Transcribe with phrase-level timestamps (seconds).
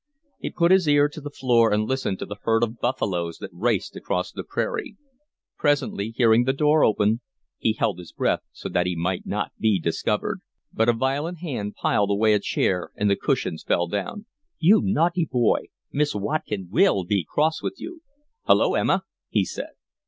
[0.39, 3.51] He put his ear to the floor and listened to the herd of buffaloes that
[3.53, 4.97] raced across the prairie.
[5.59, 7.21] Presently, hearing the door open,
[7.59, 10.41] he held his breath so that he might not be discovered;
[10.73, 14.25] but a violent hand pulled away a chair and the cushions fell down.
[14.57, 18.01] "You naughty boy, Miss Watkin WILL be cross with you."
[18.47, 19.73] "Hulloa, Emma!" he said.